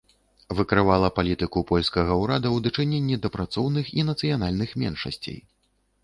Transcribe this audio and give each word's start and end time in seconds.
Выкрывала 0.59 1.09
палітыку 1.17 1.59
польскага 1.71 2.13
ўрада 2.21 2.47
ў 2.55 2.57
дачыненні 2.67 3.17
да 3.25 3.31
працоўных 3.35 3.91
і 3.99 4.07
нацыянальных 4.07 4.73
меншасцей. 4.85 5.37